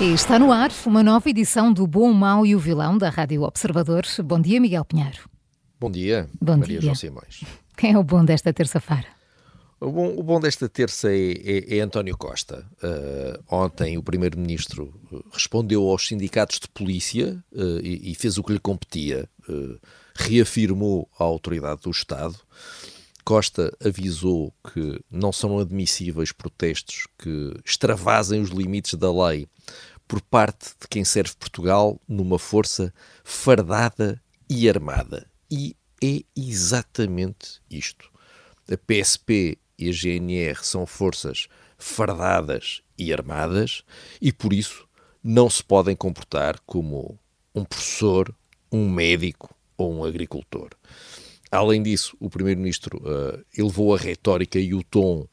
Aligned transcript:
E 0.00 0.12
está 0.12 0.38
no 0.38 0.52
ar 0.52 0.70
uma 0.86 1.02
nova 1.02 1.28
edição 1.28 1.72
do 1.72 1.86
Bom, 1.86 2.10
o 2.10 2.14
Mau 2.14 2.46
e 2.46 2.54
o 2.54 2.58
Vilão 2.58 2.96
da 2.96 3.10
Rádio 3.10 3.42
Observador. 3.42 4.04
Bom 4.24 4.40
dia, 4.40 4.60
Miguel 4.60 4.84
Pinheiro. 4.84 5.28
Bom 5.80 5.90
dia, 5.90 6.28
Bom 6.40 6.56
Maria 6.56 6.78
dia. 6.78 6.80
João 6.82 6.94
Simões. 6.94 7.42
Quem 7.76 7.92
é 7.94 7.98
o 7.98 8.02
bom 8.04 8.24
desta 8.24 8.52
terça-feira? 8.52 9.06
O 9.80 9.90
bom, 9.90 10.16
o 10.16 10.22
bom 10.22 10.40
desta 10.40 10.68
terça 10.68 11.10
é, 11.12 11.32
é- 11.32 11.78
é 11.78 11.80
António 11.80 12.16
Costa. 12.16 12.64
Uh, 12.82 13.42
ontem 13.48 13.96
o 13.98 14.02
Primeiro-Ministro 14.02 14.92
uh, 15.12 15.24
respondeu 15.32 15.88
aos 15.88 16.06
sindicatos 16.06 16.58
de 16.60 16.68
polícia 16.68 17.42
uh, 17.52 17.80
e, 17.80 18.10
e 18.12 18.14
fez 18.14 18.38
o 18.38 18.42
que 18.42 18.52
lhe 18.52 18.58
competia. 18.58 19.28
Uh, 19.48 19.78
reafirmou 20.14 21.08
a 21.18 21.22
autoridade 21.24 21.82
do 21.82 21.90
Estado. 21.90 22.34
Costa 23.28 23.76
avisou 23.84 24.54
que 24.72 25.04
não 25.10 25.30
são 25.34 25.58
admissíveis 25.58 26.32
protestos 26.32 27.06
que 27.18 27.60
extravasem 27.62 28.40
os 28.40 28.48
limites 28.48 28.94
da 28.94 29.12
lei 29.12 29.46
por 30.06 30.22
parte 30.22 30.70
de 30.80 30.88
quem 30.88 31.04
serve 31.04 31.34
Portugal 31.38 32.00
numa 32.08 32.38
força 32.38 32.90
fardada 33.22 34.18
e 34.48 34.66
armada. 34.66 35.30
E 35.50 35.76
é 36.02 36.22
exatamente 36.34 37.60
isto. 37.70 38.10
A 38.66 38.78
PSP 38.78 39.58
e 39.78 39.90
a 39.90 39.92
GNR 39.92 40.64
são 40.64 40.86
forças 40.86 41.48
fardadas 41.76 42.80
e 42.96 43.12
armadas 43.12 43.84
e 44.22 44.32
por 44.32 44.54
isso 44.54 44.88
não 45.22 45.50
se 45.50 45.62
podem 45.62 45.94
comportar 45.94 46.58
como 46.64 47.18
um 47.54 47.62
professor, 47.62 48.34
um 48.72 48.88
médico 48.88 49.54
ou 49.76 49.92
um 49.92 50.02
agricultor. 50.02 50.70
Além 51.50 51.82
disso, 51.82 52.16
o 52.20 52.28
Primeiro-Ministro 52.28 53.02
eh, 53.04 53.40
elevou 53.56 53.94
a 53.94 53.98
retórica 53.98 54.58
e 54.58 54.74
o 54.74 54.82
tom 54.82 55.26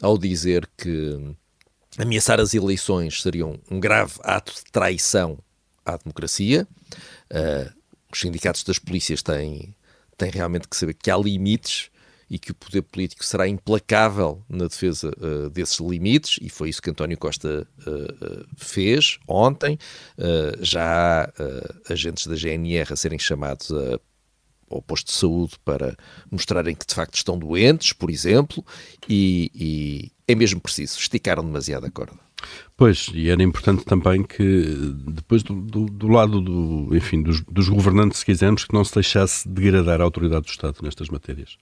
ao 0.00 0.16
dizer 0.18 0.68
que 0.76 1.34
ameaçar 1.98 2.40
as 2.40 2.54
eleições 2.54 3.22
seria 3.22 3.46
um, 3.46 3.80
grave 3.80 4.14
ato 4.22 4.54
de 4.54 4.64
traição 4.70 5.38
à 5.84 5.96
democracia. 5.96 6.66
Uh, 7.30 7.72
os 8.12 8.20
sindicatos 8.20 8.62
das 8.62 8.78
polícias 8.78 9.22
têm, 9.22 9.74
têm 10.16 10.30
realmente 10.30 10.68
que 10.68 10.76
saber 10.76 10.94
que 10.94 11.10
há 11.10 11.16
limites 11.16 11.90
e 12.28 12.38
que 12.38 12.50
o 12.50 12.54
poder 12.54 12.82
político 12.82 13.24
será 13.24 13.46
implacável 13.48 14.42
na 14.48 14.66
defesa 14.66 15.10
uh, 15.16 15.48
desses 15.48 15.78
limites, 15.78 16.38
e 16.42 16.48
foi 16.48 16.68
isso 16.68 16.82
que 16.82 16.90
António 16.90 17.16
Costa 17.16 17.66
uh, 17.86 17.90
uh, 17.90 18.46
fez 18.56 19.18
ontem. 19.28 19.78
Uh, 20.18 20.62
já 20.64 21.22
há 21.22 21.28
uh, 21.28 21.92
agentes 21.92 22.26
da 22.26 22.34
GNR 22.34 22.92
a 22.92 22.96
serem 22.96 23.18
chamados 23.18 23.70
a 23.70 23.98
ao 24.70 24.82
posto 24.82 25.06
de 25.06 25.12
saúde 25.12 25.54
para 25.64 25.96
mostrarem 26.30 26.74
que 26.74 26.86
de 26.86 26.94
facto 26.94 27.14
estão 27.14 27.38
doentes, 27.38 27.92
por 27.92 28.10
exemplo, 28.10 28.64
e, 29.08 29.50
e 29.54 30.12
é 30.26 30.34
mesmo 30.34 30.60
preciso. 30.60 30.98
Esticaram 30.98 31.44
demasiado 31.44 31.86
a 31.86 31.90
corda. 31.90 32.26
Pois, 32.76 33.08
e 33.14 33.30
era 33.30 33.42
importante 33.42 33.84
também 33.84 34.22
que, 34.22 34.94
depois 35.08 35.42
do, 35.42 35.54
do, 35.54 35.86
do 35.86 36.08
lado 36.08 36.40
do, 36.40 36.94
enfim, 36.94 37.22
dos, 37.22 37.40
dos, 37.40 37.68
governantes, 37.68 38.18
se 38.18 38.24
quisermos, 38.24 38.64
que 38.64 38.74
não 38.74 38.84
se 38.84 38.94
deixasse 38.94 39.48
degradar 39.48 40.00
a 40.00 40.04
autoridade 40.04 40.42
do 40.42 40.50
Estado 40.50 40.76
nestas 40.82 41.08
matérias. 41.08 41.56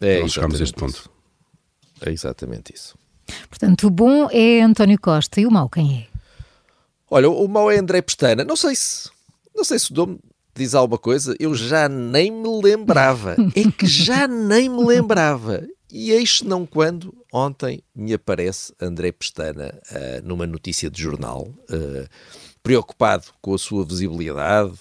É, 0.00 0.20
Nós 0.20 0.32
chegámos 0.32 0.60
a 0.60 0.64
este 0.64 0.74
ponto. 0.74 0.96
Isso. 0.96 1.10
É 2.00 2.10
exatamente 2.10 2.74
isso. 2.74 2.96
Portanto, 3.48 3.86
o 3.86 3.90
bom 3.90 4.28
é 4.30 4.60
António 4.62 4.98
Costa 5.00 5.40
e 5.40 5.46
o 5.46 5.50
mau 5.50 5.68
quem 5.68 6.00
é? 6.00 6.18
Olha, 7.10 7.30
o 7.30 7.46
mau 7.48 7.70
é 7.70 7.78
André 7.78 8.02
Pestana. 8.02 8.44
Não 8.44 8.56
sei 8.56 8.74
se, 8.74 9.08
não 9.54 9.64
sei 9.64 9.78
se 9.78 9.90
o 9.90 9.94
Dom 9.94 10.18
diz 10.58 10.74
alguma 10.74 10.98
coisa, 10.98 11.34
eu 11.38 11.54
já 11.54 11.88
nem 11.88 12.30
me 12.30 12.48
lembrava. 12.62 13.36
É 13.54 13.70
que 13.70 13.86
já 13.86 14.28
nem 14.28 14.68
me 14.68 14.84
lembrava. 14.84 15.66
E 15.90 16.10
eis 16.10 16.42
não 16.42 16.66
quando 16.66 17.14
ontem 17.32 17.82
me 17.94 18.12
aparece 18.12 18.74
André 18.80 19.10
Pestana 19.10 19.74
uh, 19.90 20.26
numa 20.26 20.46
notícia 20.46 20.90
de 20.90 21.00
jornal, 21.00 21.48
uh, 21.70 22.08
preocupado 22.62 23.24
com 23.40 23.54
a 23.54 23.58
sua 23.58 23.84
visibilidade, 23.84 24.74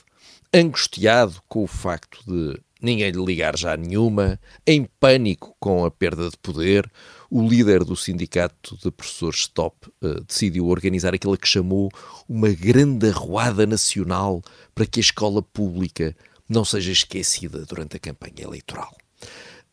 angustiado 0.54 1.36
com 1.48 1.64
o 1.64 1.68
facto 1.68 2.20
de 2.28 2.60
ninguém 2.82 3.12
lhe 3.12 3.24
ligar 3.24 3.58
já 3.58 3.78
nenhuma, 3.78 4.40
em 4.66 4.88
pânico 5.00 5.56
com 5.60 5.86
a 5.86 5.92
perda 5.92 6.30
de 6.30 6.38
poder, 6.38 6.92
o 7.30 7.48
líder 7.48 7.84
do 7.84 7.96
sindicato 7.96 8.78
de 8.78 8.92
professores 8.92 9.40
Stop 9.42 9.76
uh, 10.02 10.22
decidiu 10.22 10.68
organizar 10.68 11.14
aquilo 11.14 11.38
que 11.38 11.48
chamou 11.48 11.90
uma 12.28 12.50
grande 12.50 13.10
arruada 13.10 13.66
nacional 13.66 14.42
para 14.74 14.86
que 14.86 15.00
a 15.00 15.02
escola 15.02 15.42
pública 15.42 16.16
não 16.48 16.64
seja 16.64 16.92
esquecida 16.92 17.66
durante 17.66 17.98
a 17.98 18.00
campanha 18.00 18.44
eleitoral. 18.44 18.96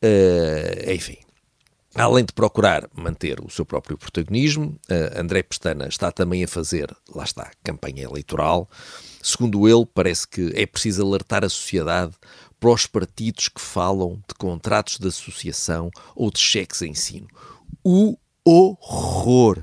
Uh, 0.02 0.90
enfim, 0.92 1.18
além 1.94 2.24
de 2.24 2.32
procurar 2.32 2.88
manter 2.94 3.40
o 3.40 3.50
seu 3.50 3.64
próprio 3.64 3.96
protagonismo, 3.96 4.78
uh, 4.90 5.20
André 5.20 5.42
Pestana 5.42 5.86
está 5.86 6.10
também 6.10 6.42
a 6.44 6.48
fazer, 6.48 6.94
lá 7.14 7.24
está, 7.24 7.50
campanha 7.62 8.04
eleitoral. 8.04 8.68
Segundo 9.22 9.68
ele, 9.68 9.86
parece 9.86 10.26
que 10.26 10.52
é 10.54 10.66
preciso 10.66 11.06
alertar 11.06 11.44
a 11.44 11.48
sociedade 11.48 12.14
para 12.58 12.70
os 12.70 12.86
partidos 12.86 13.48
que 13.48 13.60
falam 13.60 14.22
de 14.28 14.34
contratos 14.36 14.98
de 14.98 15.08
associação 15.08 15.90
ou 16.14 16.30
de 16.30 16.40
cheques 16.40 16.82
em 16.82 16.90
ensino. 16.90 17.28
O 17.82 18.16
horror! 18.44 19.62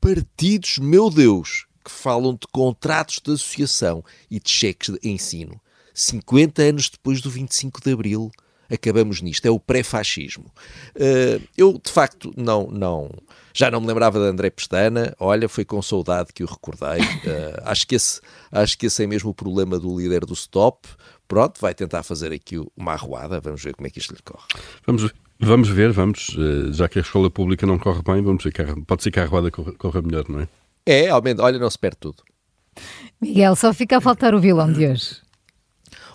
Partidos, 0.00 0.78
meu 0.78 1.08
Deus, 1.10 1.66
que 1.84 1.90
falam 1.90 2.34
de 2.34 2.46
contratos 2.52 3.20
de 3.24 3.32
associação 3.32 4.04
e 4.30 4.38
de 4.38 4.50
cheques 4.50 4.94
de 4.94 5.08
ensino. 5.08 5.60
50 5.94 6.62
anos 6.62 6.90
depois 6.90 7.20
do 7.20 7.30
25 7.30 7.80
de 7.80 7.92
Abril, 7.92 8.30
acabamos 8.74 9.20
nisto. 9.22 9.46
É 9.46 9.50
o 9.50 9.58
pré-fascismo. 9.58 10.46
Uh, 10.94 11.42
eu, 11.56 11.80
de 11.84 11.90
facto, 11.90 12.32
não, 12.36 12.68
não, 12.68 13.10
já 13.52 13.70
não 13.70 13.80
me 13.80 13.86
lembrava 13.86 14.18
de 14.18 14.26
André 14.26 14.50
Pestana. 14.50 15.14
Olha, 15.18 15.48
foi 15.48 15.64
com 15.64 15.80
saudade 15.80 16.32
que 16.32 16.44
o 16.44 16.46
recordei. 16.46 17.00
Uh, 17.00 17.62
acho, 17.64 17.86
que 17.86 17.94
esse, 17.94 18.20
acho 18.50 18.78
que 18.78 18.86
esse 18.86 19.02
é 19.02 19.06
mesmo 19.06 19.30
o 19.30 19.34
problema 19.34 19.78
do 19.78 19.98
líder 19.98 20.24
do 20.26 20.34
Stop. 20.34 20.88
Pronto, 21.26 21.60
vai 21.60 21.74
tentar 21.74 22.02
fazer 22.02 22.32
aqui 22.32 22.58
uma 22.76 22.92
arruada. 22.92 23.40
Vamos 23.40 23.62
ver 23.62 23.74
como 23.74 23.86
é 23.86 23.90
que 23.90 23.98
isto 23.98 24.12
lhe 24.12 24.22
corre. 24.22 24.46
Vamos, 24.86 25.10
vamos 25.40 25.68
ver, 25.68 25.92
vamos. 25.92 26.36
Já 26.72 26.88
que 26.88 26.98
a 26.98 27.02
escola 27.02 27.30
pública 27.30 27.66
não 27.66 27.78
corre 27.78 28.02
bem, 28.02 28.22
vamos 28.22 28.44
ver 28.44 28.52
que 28.52 28.62
a, 28.62 28.74
pode 28.86 29.02
ser 29.02 29.10
que 29.10 29.20
a 29.20 29.22
arruada 29.22 29.50
corra, 29.50 29.72
corra 29.72 30.02
melhor, 30.02 30.24
não 30.28 30.40
é? 30.40 30.48
É, 30.86 31.08
aumenta. 31.08 31.42
Olha, 31.42 31.58
não 31.58 31.70
se 31.70 31.78
perde 31.78 31.96
tudo. 31.98 32.22
Miguel, 33.20 33.56
só 33.56 33.72
fica 33.72 33.96
a 33.96 34.00
faltar 34.00 34.34
o 34.34 34.40
vilão 34.40 34.70
de 34.70 34.86
hoje. 34.86 35.23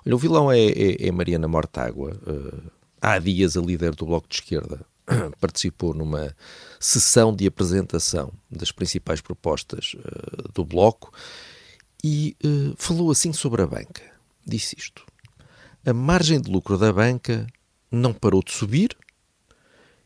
Olha, 0.06 0.16
o 0.16 0.20
vilão 0.20 0.52
é, 0.52 0.60
é, 0.60 1.08
é 1.08 1.12
Mariana 1.12 1.48
Mortágua. 1.48 2.20
Uh, 2.26 2.72
há 3.02 3.20
dias 3.20 3.58
a 3.58 3.62
líder 3.62 3.96
do 3.96 4.06
Bloco 4.06 4.28
de 4.28 4.36
Esquerda 4.36 4.86
participou 5.40 5.94
numa 5.94 6.36
sessão 6.80 7.36
de 7.36 7.48
apresentação 7.48 8.32
das 8.50 8.72
principais 8.72 9.22
propostas 9.22 9.96
uh, 9.96 10.52
do 10.54 10.64
Bloco 10.64 11.12
e 12.04 12.36
uh, 12.44 12.74
falou 12.78 13.12
assim 13.12 13.34
sobre 13.34 13.62
a 13.62 13.68
banca. 13.68 14.04
Disse 14.46 14.76
isto. 14.78 15.06
A 15.86 15.94
margem 15.94 16.40
de 16.40 16.50
lucro 16.50 16.78
da 16.78 16.92
banca 16.92 17.48
não 17.92 18.14
parou 18.14 18.44
de 18.44 18.52
subir 18.52 18.96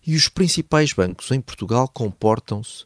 e 0.05 0.15
os 0.15 0.27
principais 0.27 0.93
bancos 0.93 1.31
em 1.31 1.41
Portugal 1.41 1.87
comportam-se 1.87 2.83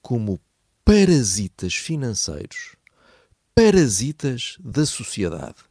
como 0.00 0.40
parasitas 0.84 1.74
financeiros, 1.74 2.76
parasitas 3.54 4.56
da 4.60 4.86
sociedade 4.86 5.69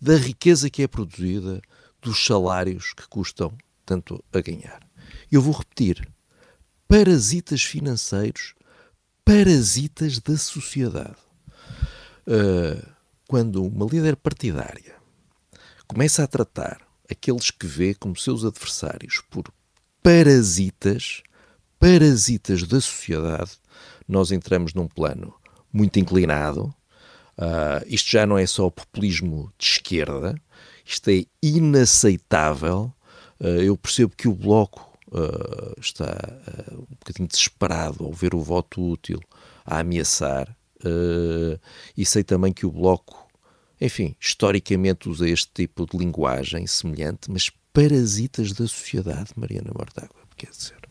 da 0.00 0.16
riqueza 0.16 0.70
que 0.70 0.82
é 0.82 0.88
produzida, 0.88 1.60
dos 2.00 2.24
salários 2.24 2.92
que 2.92 3.08
custam 3.08 3.56
tanto 3.84 4.22
a 4.32 4.40
ganhar. 4.40 4.80
Eu 5.30 5.42
vou 5.42 5.52
repetir: 5.52 6.08
parasitas 6.86 7.62
financeiros, 7.62 8.54
parasitas 9.24 10.18
da 10.18 10.36
sociedade. 10.36 11.16
Uh, 12.26 12.86
quando 13.28 13.64
uma 13.64 13.86
líder 13.86 14.16
partidária 14.16 14.94
começa 15.86 16.22
a 16.22 16.26
tratar 16.26 16.80
aqueles 17.10 17.50
que 17.50 17.66
vê 17.66 17.94
como 17.94 18.16
seus 18.16 18.44
adversários 18.44 19.22
por 19.30 19.52
parasitas, 20.02 21.22
parasitas 21.78 22.64
da 22.64 22.80
sociedade, 22.80 23.52
nós 24.08 24.30
entramos 24.30 24.74
num 24.74 24.86
plano 24.86 25.34
muito 25.72 25.98
inclinado, 25.98 26.74
Uh, 27.38 27.84
isto 27.86 28.10
já 28.10 28.24
não 28.24 28.38
é 28.38 28.46
só 28.46 28.70
populismo 28.70 29.52
de 29.58 29.66
esquerda, 29.66 30.34
Isto 30.84 31.10
é 31.10 31.24
inaceitável. 31.42 32.92
Uh, 33.38 33.60
eu 33.62 33.76
percebo 33.76 34.14
que 34.16 34.28
o 34.28 34.34
Bloco 34.34 34.98
uh, 35.08 35.78
está 35.78 36.16
um 36.72 36.96
bocadinho 36.98 37.28
desesperado 37.28 38.04
ao 38.04 38.12
ver 38.12 38.34
o 38.34 38.40
voto 38.40 38.80
útil 38.80 39.20
a 39.64 39.80
ameaçar, 39.80 40.56
e 41.96 42.06
sei 42.06 42.22
também 42.22 42.52
que 42.52 42.64
o 42.64 42.70
Bloco, 42.70 43.26
enfim, 43.80 44.14
historicamente 44.20 45.08
usa 45.08 45.28
este 45.28 45.50
tipo 45.52 45.84
de 45.84 45.98
linguagem 45.98 46.64
semelhante, 46.68 47.28
mas 47.28 47.50
parasitas 47.72 48.52
da 48.52 48.68
sociedade, 48.68 49.30
Mariana 49.34 49.72
Mortágua, 49.74 50.22
quer 50.36 50.50
dizer. 50.50 50.85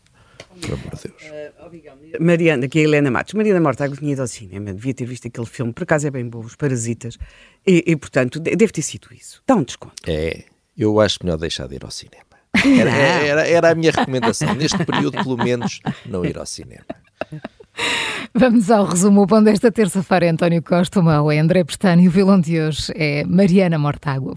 Pelo 0.60 0.74
amor 0.74 0.94
de 0.94 1.08
Deus. 1.08 1.22
Uh, 1.22 2.24
Mariana, 2.24 2.66
aqui 2.66 2.78
é 2.78 2.82
a 2.82 2.84
Helena 2.84 3.10
Matos. 3.10 3.34
Mariana 3.34 3.60
Mortágua 3.60 3.96
tinha 3.96 4.12
ido 4.12 4.22
ao 4.22 4.28
cinema, 4.28 4.72
devia 4.72 4.94
ter 4.94 5.04
visto 5.04 5.28
aquele 5.28 5.46
filme, 5.46 5.72
por 5.72 5.82
acaso 5.82 6.06
é 6.06 6.10
bem 6.10 6.28
bom, 6.28 6.40
Os 6.40 6.56
Parasitas, 6.56 7.18
e, 7.66 7.84
e 7.86 7.96
portanto 7.96 8.40
deve 8.40 8.68
ter 8.68 8.82
sido 8.82 9.08
isso. 9.12 9.42
Dá 9.46 9.54
um 9.54 9.62
desconto. 9.62 10.02
É, 10.06 10.44
eu 10.76 11.00
acho 11.00 11.18
melhor 11.22 11.36
deixar 11.36 11.66
de 11.68 11.76
ir 11.76 11.84
ao 11.84 11.90
cinema. 11.90 12.24
Era, 12.64 12.90
era, 12.90 13.48
era 13.48 13.70
a 13.70 13.74
minha 13.74 13.92
recomendação, 13.92 14.54
neste 14.54 14.82
período, 14.84 15.22
pelo 15.22 15.36
menos, 15.36 15.80
não 16.06 16.24
ir 16.24 16.38
ao 16.38 16.46
cinema. 16.46 16.86
Vamos 18.34 18.70
ao 18.70 18.86
resumo. 18.86 19.22
O 19.22 19.26
bom 19.26 19.42
desta 19.42 19.70
terça-feira 19.70 20.26
é 20.26 20.28
António 20.30 20.62
Costa, 20.62 21.00
o 21.00 21.02
mau 21.02 21.30
é 21.30 21.38
André 21.38 21.64
Pestano 21.64 22.02
e 22.02 22.08
o 22.08 22.10
vilão 22.10 22.40
de 22.40 22.60
hoje 22.60 22.92
é 22.94 23.24
Mariana 23.24 23.78
Mortágua. 23.78 24.36